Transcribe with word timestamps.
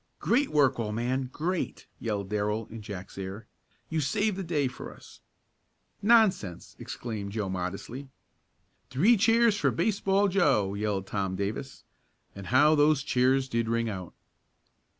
"Great 0.17 0.49
work, 0.49 0.79
old 0.79 0.95
man! 0.95 1.29
Great!" 1.31 1.85
yelled 1.99 2.27
Darrell 2.27 2.65
in 2.71 2.81
Joe's 2.81 3.19
ear. 3.19 3.45
"You 3.87 4.01
saved 4.01 4.35
the 4.35 4.41
day 4.43 4.67
for 4.67 4.91
us." 4.91 5.19
"Nonsense!" 6.01 6.75
exclaimed 6.79 7.33
Joe 7.33 7.49
modestly. 7.49 8.09
"Three 8.89 9.15
cheers 9.15 9.55
for 9.57 9.69
Baseball 9.69 10.27
Joe!" 10.27 10.73
yelled 10.73 11.05
Tom 11.05 11.35
Davis, 11.35 11.83
and 12.35 12.47
how 12.47 12.73
those 12.73 13.03
cheers 13.03 13.47
did 13.47 13.69
ring 13.69 13.89
out. 13.91 14.15